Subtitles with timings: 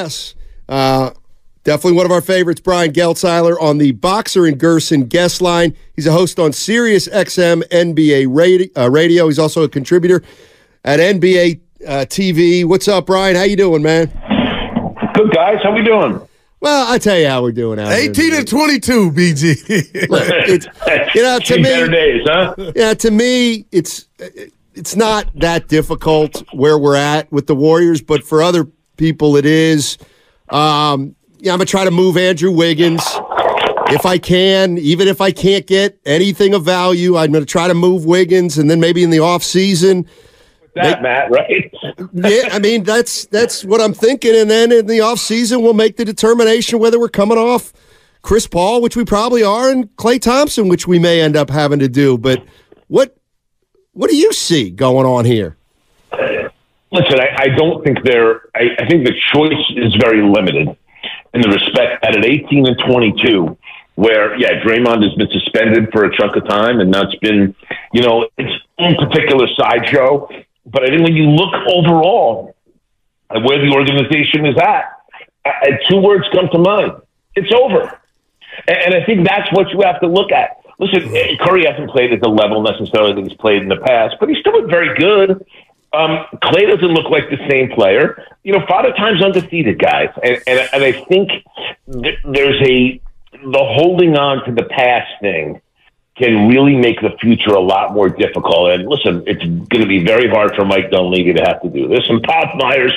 [0.00, 0.36] Yes.
[0.68, 1.10] Uh,
[1.64, 5.74] definitely one of our favorites, Brian Geltzeiler, on the Boxer and Gerson guest line.
[5.96, 9.26] He's a host on Sirius XM NBA radio, uh, radio.
[9.26, 10.22] He's also a contributor
[10.84, 12.64] at NBA uh, TV.
[12.64, 13.34] What's up, Brian?
[13.34, 14.06] How you doing, man?
[15.14, 15.56] Good, guys.
[15.64, 16.20] How we doing?
[16.60, 19.56] Well, I tell you how we're doing out 18 and 22, BG.
[19.66, 22.54] it's, you know, to me, Better days, huh?
[22.76, 24.06] yeah, to me, it's
[24.74, 28.68] it's not that difficult where we're at with the Warriors, but for other
[28.98, 29.96] people, it is.
[30.50, 33.02] Um, yeah, I'm gonna try to move Andrew Wiggins
[33.90, 37.16] if I can, even if I can't get anything of value.
[37.16, 40.06] I'm gonna try to move Wiggins, and then maybe in the off season.
[40.74, 41.72] That, Matt, right?
[42.12, 45.74] yeah, I mean that's that's what I'm thinking, and then in the off season we'll
[45.74, 47.72] make the determination whether we're coming off
[48.22, 51.78] Chris Paul, which we probably are, and Klay Thompson, which we may end up having
[51.78, 52.18] to do.
[52.18, 52.44] But
[52.88, 53.16] what
[53.92, 55.57] what do you see going on here?
[56.90, 58.42] Listen, I, I don't think they're.
[58.54, 60.76] I, I think the choice is very limited
[61.34, 63.56] in the respect that at 18 and 22,
[63.94, 67.54] where yeah, Draymond has been suspended for a chunk of time, and that's been,
[67.92, 70.28] you know, its own particular sideshow.
[70.64, 72.56] But I think when you look overall
[73.30, 74.84] at where the organization is at,
[75.44, 76.92] uh, two words come to mind:
[77.36, 78.00] it's over.
[78.66, 80.56] And, and I think that's what you have to look at.
[80.78, 84.28] Listen, Curry hasn't played at the level necessarily that he's played in the past, but
[84.28, 85.44] he's still very good.
[85.92, 88.22] Um, Klay doesn't look like the same player.
[88.42, 91.30] You know, Father Time's undefeated, guys, and and, and I think
[91.90, 93.00] th- there's a
[93.32, 95.60] the holding on to the past thing
[96.18, 98.72] can really make the future a lot more difficult.
[98.72, 101.86] And listen, it's going to be very hard for Mike Dunleavy to have to do
[101.86, 102.02] this.
[102.08, 102.92] And Bob Myers,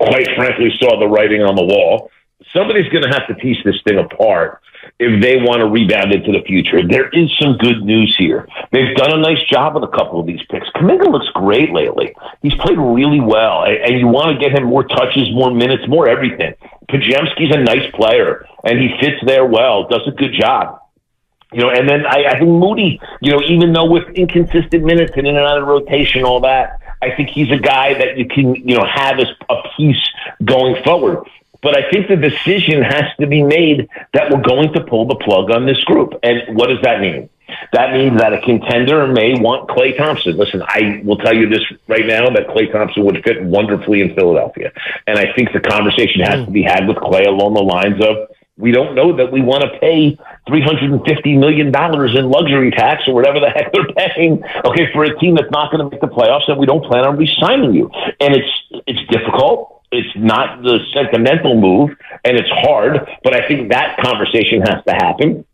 [0.00, 2.10] quite frankly, saw the writing on the wall.
[2.54, 4.60] Somebody's going to have to piece this thing apart
[4.98, 6.86] if they want to rebound into the future.
[6.86, 8.48] There is some good news here.
[8.72, 10.68] They've done a nice job with a couple of these picks.
[10.70, 12.14] Kuminga looks great lately.
[12.42, 16.08] He's played really well, and you want to get him more touches, more minutes, more
[16.08, 16.54] everything.
[16.90, 20.80] Podziemski's a nice player, and he fits there well, does a good job.
[21.52, 25.12] You know, and then I, I think Moody, you know, even though with inconsistent minutes
[25.16, 28.26] and in and out of rotation, all that, I think he's a guy that you
[28.26, 30.08] can, you know, have as a piece
[30.44, 31.26] going forward.
[31.62, 35.14] But I think the decision has to be made that we're going to pull the
[35.16, 36.12] plug on this group.
[36.22, 37.30] And what does that mean?
[37.72, 40.36] That means that a contender may want Klay Thompson.
[40.36, 44.14] Listen, I will tell you this right now that Klay Thompson would fit wonderfully in
[44.14, 44.72] Philadelphia.
[45.06, 48.28] And I think the conversation has to be had with Klay along the lines of
[48.58, 50.16] we don't know that we want to pay
[50.48, 55.34] $350 million in luxury tax or whatever the heck they're paying, okay, for a team
[55.34, 57.90] that's not going to make the playoffs and we don't plan on re-signing you.
[58.20, 59.81] And it's, it's difficult.
[60.16, 65.44] Not the sentimental move and it's hard, but I think that conversation has to happen.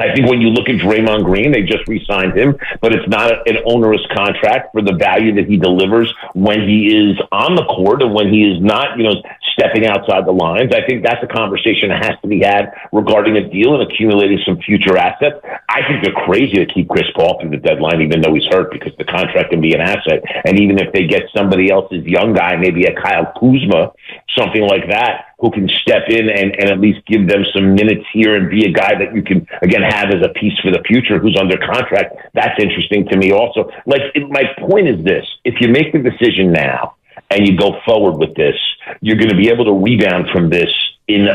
[0.00, 3.48] I think when you look at Draymond Green, they just re-signed him, but it's not
[3.48, 8.00] an onerous contract for the value that he delivers when he is on the court
[8.02, 9.20] and when he is not, you know,
[9.58, 10.70] stepping outside the lines.
[10.72, 14.38] I think that's a conversation that has to be had regarding a deal and accumulating
[14.46, 15.36] some future assets.
[15.68, 18.70] I think they're crazy to keep Chris Paul through the deadline, even though he's hurt,
[18.70, 20.22] because the contract can be an asset.
[20.44, 23.92] And even if they get somebody else's young guy, maybe a Kyle Kuzma,
[24.38, 28.04] something like that, who can step in and, and at least give them some minutes
[28.12, 30.82] here and be a guy that you can again have as a piece for the
[30.86, 32.16] future who's under contract.
[32.34, 33.70] That's interesting to me also.
[33.86, 36.96] Like my point is this: if you make the decision now
[37.30, 38.56] and you go forward with this,
[39.00, 40.72] you're going to be able to rebound from this
[41.08, 41.28] in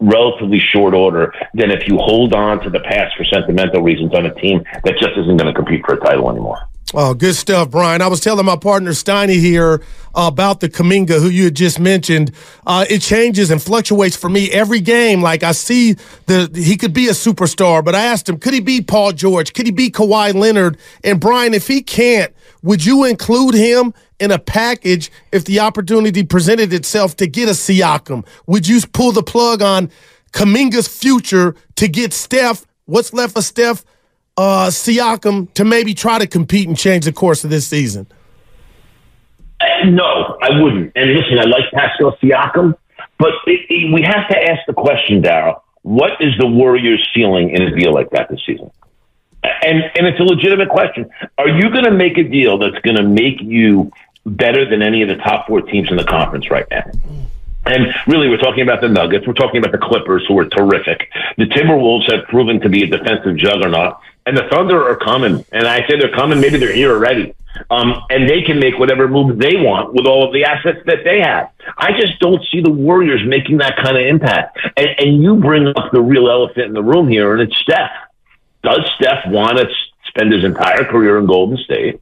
[0.00, 4.26] relatively short order than if you hold on to the past for sentimental reasons on
[4.26, 6.69] a team that just isn't going to compete for a title anymore.
[6.92, 8.02] Oh, good stuff, Brian.
[8.02, 9.80] I was telling my partner Steiny here
[10.12, 12.32] about the Kuminga, who you had just mentioned.
[12.66, 15.22] Uh, it changes and fluctuates for me every game.
[15.22, 15.92] Like I see
[16.26, 19.52] the he could be a superstar, but I asked him, could he be Paul George?
[19.52, 20.78] Could he be Kawhi Leonard?
[21.04, 26.24] And Brian, if he can't, would you include him in a package if the opportunity
[26.24, 28.26] presented itself to get a Siakam?
[28.48, 29.92] Would you pull the plug on
[30.32, 32.66] Kuminga's future to get Steph?
[32.86, 33.84] What's left for Steph?
[34.40, 38.06] Uh, Siakam to maybe try to compete and change the course of this season?
[39.84, 40.92] No, I wouldn't.
[40.96, 42.74] And listen, I like Pascal Siakam,
[43.18, 45.60] but it, it, we have to ask the question, Daryl.
[45.82, 48.70] What is the Warriors feeling in a deal like that this season?
[49.42, 51.10] And and it's a legitimate question.
[51.38, 53.90] Are you going to make a deal that's going to make you
[54.24, 56.90] better than any of the top four teams in the conference right now?
[57.66, 59.26] And really, we're talking about the Nuggets.
[59.26, 61.10] We're talking about the Clippers, who are terrific.
[61.36, 65.44] The Timberwolves have proven to be a defensive juggernaut and the Thunder are coming.
[65.52, 66.40] And I say they're coming.
[66.40, 67.34] Maybe they're here already.
[67.68, 70.98] Um, and they can make whatever move they want with all of the assets that
[71.04, 71.50] they have.
[71.76, 74.58] I just don't see the Warriors making that kind of impact.
[74.76, 77.90] And, and you bring up the real elephant in the room here, and it's Steph.
[78.62, 79.66] Does Steph want to
[80.06, 82.00] spend his entire career in Golden State?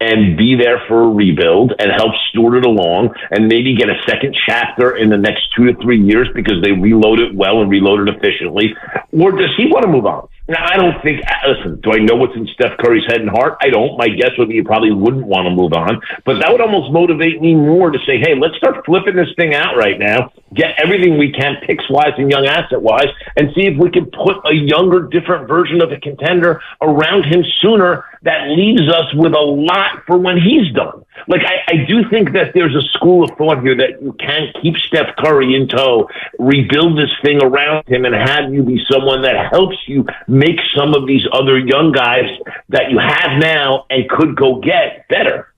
[0.00, 4.00] and be there for a rebuild and help steward it along and maybe get a
[4.06, 7.70] second chapter in the next two to three years because they reload it well and
[7.70, 8.74] reload it efficiently?
[9.12, 10.28] Or does he want to move on?
[10.48, 13.28] Now, I don't think, uh, listen, do I know what's in Steph Curry's head and
[13.28, 13.58] heart?
[13.60, 13.98] I don't.
[13.98, 16.00] My guess would be you probably wouldn't want to move on.
[16.24, 19.54] But that would almost motivate me more to say, hey, let's start flipping this thing
[19.54, 23.66] out right now, get everything we can, picks wise and young asset wise, and see
[23.66, 28.48] if we can put a younger, different version of a contender around him sooner that
[28.48, 31.04] leaves us with a lot for when he's done.
[31.26, 34.56] Like, I, I do think that there's a school of thought here that you can't
[34.62, 36.08] keep Steph Curry in tow,
[36.38, 40.94] rebuild this thing around him, and have you be someone that helps you make some
[40.94, 42.28] of these other young guys
[42.70, 45.52] that you have now and could go get better.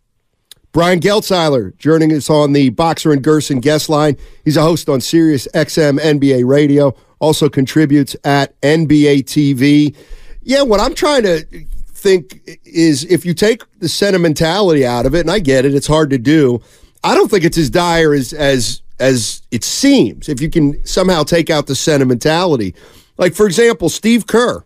[0.72, 4.17] Brian Geltzeiler joining us on the Boxer and Gerson guest line.
[4.44, 9.96] He's a host on Sirius XM NBA Radio, also contributes at NBA TV.
[10.43, 11.44] Yeah, what I'm trying to
[11.88, 15.88] think is if you take the sentimentality out of it, and I get it, it's
[15.88, 16.61] hard to do.
[17.02, 20.28] I don't think it's as dire as as as it seems.
[20.28, 22.75] If you can somehow take out the sentimentality,
[23.19, 24.64] like for example, Steve Kerr.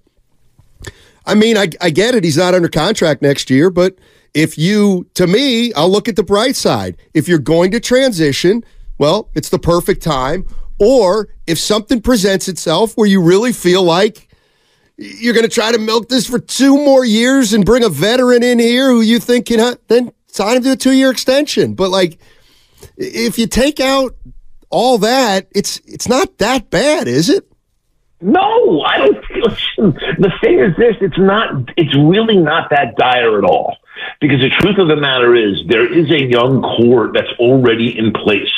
[1.27, 3.97] I mean, I, I get it; he's not under contract next year, but
[4.35, 6.97] if you, to me, I'll look at the bright side.
[7.15, 8.65] If you're going to transition,
[8.99, 10.47] well, it's the perfect time.
[10.81, 14.29] Or if something presents itself where you really feel like
[14.97, 18.43] you're going to try to milk this for two more years and bring a veteran
[18.43, 21.75] in here who you think can then sign him to a two year extension.
[21.75, 22.19] But like,
[22.97, 24.17] if you take out
[24.71, 27.49] all that, it's it's not that bad, is it?
[28.21, 29.17] No, I don't.
[29.37, 31.71] Listen, the thing is this: it's not.
[31.77, 33.77] It's really not that dire at all.
[34.21, 38.13] Because the truth of the matter is, there is a young core that's already in
[38.13, 38.53] place.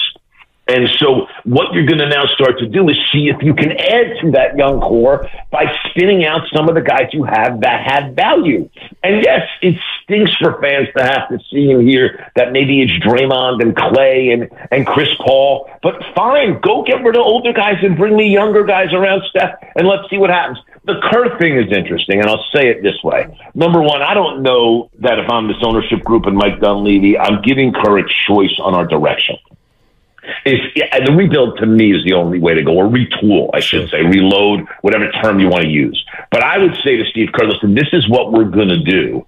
[0.69, 3.71] And so what you're going to now start to do is see if you can
[3.71, 7.87] add to that young core by spinning out some of the guys you have that
[7.87, 8.69] have value.
[9.05, 12.93] And yes, it stinks for fans to have to see and hear that maybe it's
[13.05, 15.71] Draymond and Klay and, and Chris Paul.
[15.85, 19.55] But fine, go get rid of older guys and bring me younger guys around Steph
[19.77, 20.59] and let's see what happens.
[20.87, 23.27] The Kerr thing is interesting, and I'll say it this way.
[23.55, 27.43] Number one, I don't know that if I'm this ownership group and Mike Dunleavy, I'm
[27.43, 29.37] giving Kerr a choice on our direction
[30.45, 33.89] is the rebuild to me is the only way to go, or retool, I should
[33.91, 36.05] say, reload, whatever term you want to use.
[36.31, 39.27] But I would say to Steve Kerr, listen, this is what we're going to do.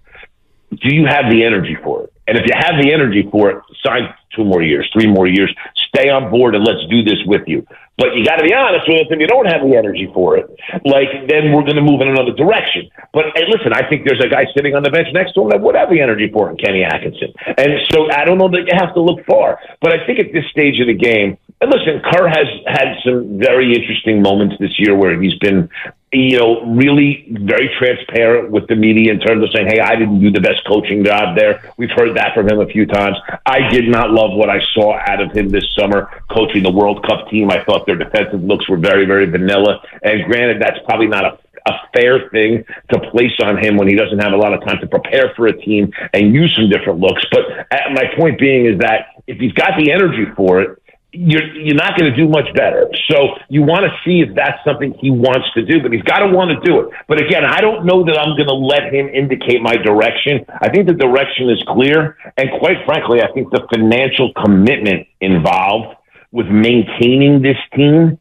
[0.70, 2.12] Do you have the energy for it?
[2.26, 5.54] And if you have the energy for it, sign two more years, three more years,
[5.88, 7.66] stay on board and let's do this with you.
[7.98, 9.10] But you got to be honest with us.
[9.10, 10.46] If you don't have the energy for it,
[10.86, 12.88] like then we're going to move in another direction.
[13.12, 15.50] But hey, listen, I think there's a guy sitting on the bench next to him
[15.50, 17.34] that would have the energy for it, Kenny Atkinson.
[17.58, 19.58] And so I don't know that you have to look far.
[19.82, 23.36] But I think at this stage of the game, and listen, Kerr has had some
[23.36, 25.68] very interesting moments this year where he's been
[26.12, 30.20] you know, really very transparent with the media in terms of saying, hey, I didn't
[30.20, 31.72] do the best coaching job there.
[31.76, 33.16] We've heard that from him a few times.
[33.44, 37.04] I did not love what I saw out of him this summer coaching the World
[37.06, 37.50] Cup team.
[37.50, 39.82] I thought their defensive looks were very, very vanilla.
[40.02, 43.94] And granted, that's probably not a a fair thing to place on him when he
[43.94, 46.98] doesn't have a lot of time to prepare for a team and use some different
[46.98, 47.22] looks.
[47.30, 50.82] But uh, my point being is that if he's got the energy for it,
[51.12, 52.88] you're you're not going to do much better.
[53.10, 56.18] So you want to see if that's something he wants to do, but he's got
[56.18, 56.88] to want to do it.
[57.08, 60.44] But again, I don't know that I'm going to let him indicate my direction.
[60.60, 65.96] I think the direction is clear, and quite frankly, I think the financial commitment involved
[66.30, 68.18] with maintaining this team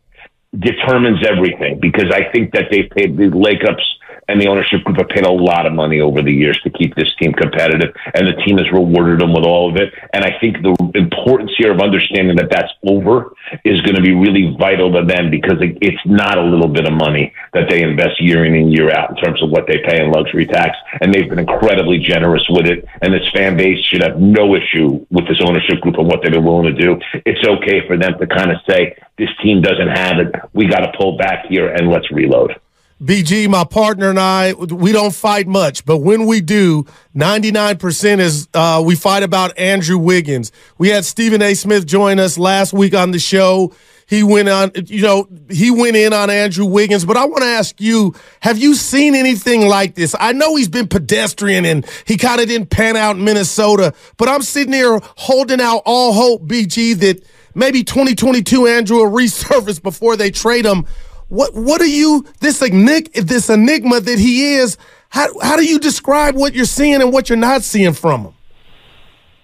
[0.57, 3.83] determines everything because I think that they've paid the Lacobs
[4.27, 6.95] and the ownership group have paid a lot of money over the years to keep
[6.95, 9.93] this team competitive, and the team has rewarded them with all of it.
[10.13, 14.13] And I think the importance here of understanding that that's over is going to be
[14.13, 18.21] really vital to them because it's not a little bit of money that they invest
[18.21, 21.13] year in and year out in terms of what they pay in luxury tax, and
[21.13, 22.85] they've been incredibly generous with it.
[23.01, 26.31] And this fan base should have no issue with this ownership group and what they've
[26.31, 26.99] been willing to do.
[27.25, 30.35] It's okay for them to kind of say this team doesn't have it.
[30.53, 32.59] We got to pull back here and let's reload.
[33.01, 36.85] BG, my partner and I, we don't fight much, but when we do,
[37.15, 40.51] 99% is uh, we fight about Andrew Wiggins.
[40.79, 41.53] We had Stephen A.
[41.53, 43.71] Smith join us last week on the show.
[44.07, 47.49] He went on, you know, he went in on Andrew Wiggins, but I want to
[47.49, 50.15] ask you, have you seen anything like this?
[50.19, 54.27] I know he's been pedestrian and he kind of didn't pan out in Minnesota, but
[54.27, 57.23] I'm sitting here holding out all hope, BG, that
[57.53, 60.87] maybe 2022 Andrew will resurface before they trade him.
[61.29, 64.77] What what are you this enigma, this enigma that he is?
[65.09, 68.33] How how do you describe what you're seeing and what you're not seeing from him?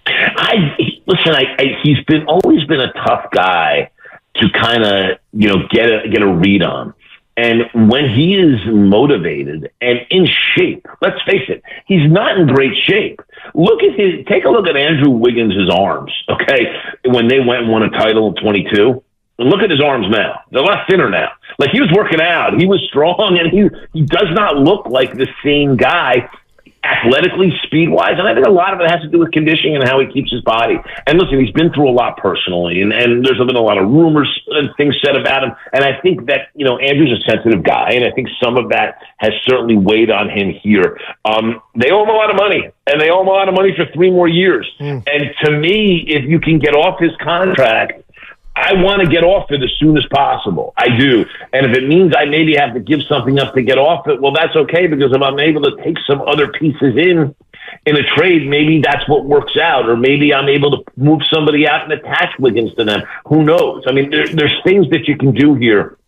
[0.06, 0.76] I
[1.06, 1.34] listen.
[1.34, 3.90] I, I he's been always been a tough guy
[4.36, 6.94] to kind of you know get a get a read on.
[7.36, 12.76] And when he is motivated and in shape, let's face it, he's not in great
[12.76, 13.20] shape.
[13.54, 14.24] Look at his.
[14.26, 16.12] Take a look at Andrew Wiggins' arms.
[16.28, 16.72] Okay,
[17.04, 19.02] when they went and won a title in 22.
[19.38, 20.40] Look at his arms now.
[20.50, 21.32] They're a lot thinner now.
[21.58, 22.58] Like he was working out.
[22.58, 26.28] He was strong, and he he does not look like the same guy
[26.84, 29.76] athletically, speed wise, and I think a lot of it has to do with conditioning
[29.76, 30.76] and how he keeps his body.
[31.06, 33.88] And listen, he's been through a lot personally, and, and there's been a lot of
[33.88, 35.52] rumors and things said about him.
[35.72, 38.68] And I think that you know Andrew's a sensitive guy, and I think some of
[38.68, 41.00] that has certainly weighed on him here.
[41.24, 43.54] Um, they owe him a lot of money, and they owe him a lot of
[43.54, 44.70] money for three more years.
[44.78, 45.02] Mm.
[45.10, 48.03] And to me, if you can get off his contract
[48.56, 50.74] I want to get off it as soon as possible.
[50.76, 51.24] I do.
[51.52, 54.20] And if it means I maybe have to give something up to get off it,
[54.20, 57.34] well, that's okay because if I'm able to take some other pieces in
[57.86, 61.66] in a trade, maybe that's what works out, or maybe I'm able to move somebody
[61.66, 63.02] out and attach Wiggins to them.
[63.26, 63.84] Who knows?
[63.88, 65.98] I mean, there, there's things that you can do here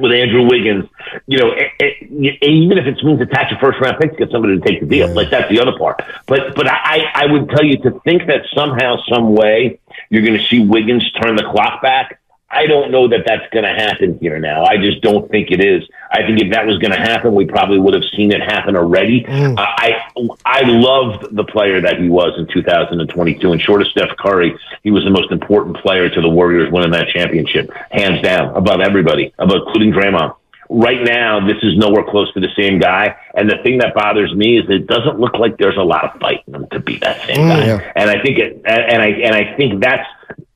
[0.00, 0.86] with Andrew Wiggins,
[1.26, 4.30] you know, it, it, even if it means attach a first round pick to get
[4.30, 5.14] somebody to take the deal, yeah.
[5.14, 6.02] like that's the other part.
[6.26, 9.78] But but I I would tell you to think that somehow, some way,
[10.08, 12.20] you're going to see Wiggins turn the clock back.
[12.52, 14.64] I don't know that that's going to happen here now.
[14.64, 15.88] I just don't think it is.
[16.10, 18.74] I think if that was going to happen, we probably would have seen it happen
[18.74, 19.22] already.
[19.22, 19.56] Mm.
[19.56, 20.02] Uh, I
[20.44, 24.90] I loved the player that he was in 2022, and short of Steph Curry, he
[24.90, 29.32] was the most important player to the Warriors winning that championship, hands down, above everybody,
[29.38, 30.34] above including Draymond.
[30.72, 33.16] Right now, this is nowhere close to the same guy.
[33.34, 36.20] And the thing that bothers me is it doesn't look like there's a lot of
[36.20, 37.66] fight in him to be that same mm, guy.
[37.66, 37.92] Yeah.
[37.96, 40.06] And I think it, and I and I think that's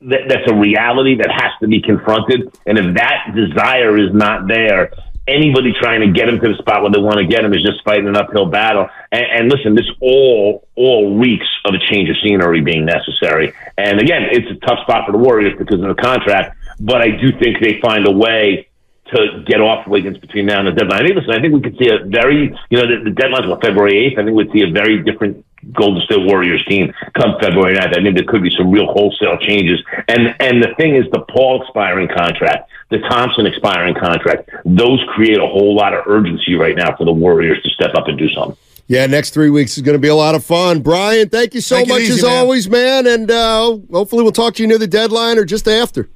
[0.03, 2.57] that, that's a reality that has to be confronted.
[2.65, 4.93] And if that desire is not there,
[5.27, 7.63] anybody trying to get him to the spot where they want to get him is
[7.63, 8.89] just fighting an uphill battle.
[9.11, 13.53] And, and listen, this all all reeks of a change of scenery being necessary.
[13.79, 16.57] And again, it's a tough spot for the Warriors because of the contract.
[16.81, 18.69] But I do think they find a way
[19.13, 21.03] to get off Wiggins between now and the deadline.
[21.03, 23.51] I think, listen, I think we could see a very, you know, the, the deadline's
[23.51, 24.19] on February 8th.
[24.19, 27.99] I think we'd see a very different Golden State Warriors team come February 9th.
[27.99, 29.81] I think there could be some real wholesale changes.
[30.09, 35.39] And and the thing is, the Paul expiring contract, the Thompson expiring contract, those create
[35.39, 38.29] a whole lot of urgency right now for the Warriors to step up and do
[38.31, 38.57] something.
[38.87, 40.83] Yeah, next three weeks is going to be a lot of fun.
[40.83, 42.37] Brian, thank you so Take much easy, as man.
[42.37, 43.07] always, man.
[43.07, 46.11] And uh, hopefully we'll talk to you near the deadline or just after.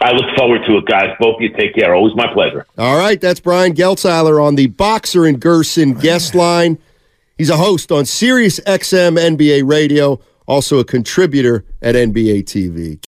[0.00, 1.14] I look forward to it, guys.
[1.20, 1.94] Both of you take care.
[1.94, 2.66] Always my pleasure.
[2.78, 6.78] All right, that's Brian Geltzeiler on the Boxer and Gerson guest line.
[7.36, 13.02] He's a host on Sirius XM NBA Radio, also a contributor at NBA TV.